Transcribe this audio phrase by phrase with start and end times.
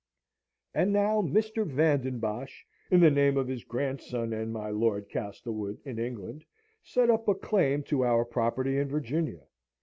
[0.73, 1.63] And now Mr.
[1.63, 6.43] Van den Bosch, in the name of his grandson and my Lord Castlewood, in England,
[6.81, 9.43] set up a claim to our property in Virginia.